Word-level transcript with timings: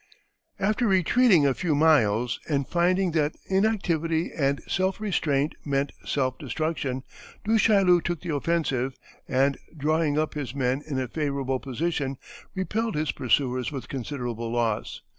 After 0.59 0.87
retreating 0.87 1.45
a 1.45 1.53
few 1.53 1.75
miles 1.75 2.39
and 2.49 2.67
finding 2.67 3.11
that 3.11 3.35
inactivity 3.45 4.31
and 4.33 4.59
self 4.67 4.99
restraint 4.99 5.53
meant 5.63 5.91
self 6.05 6.39
destruction, 6.39 7.03
Du 7.43 7.59
Chaillu 7.59 8.01
took 8.03 8.21
the 8.21 8.33
offensive, 8.33 8.95
and 9.27 9.59
drawing 9.77 10.17
up 10.17 10.33
his 10.33 10.55
men 10.55 10.81
in 10.89 10.97
a 10.97 11.07
favorable 11.07 11.59
position, 11.59 12.17
repelled 12.55 12.95
his 12.95 13.11
pursuers 13.11 13.71
with 13.71 13.89
considerable 13.89 14.51
loss. 14.51 15.03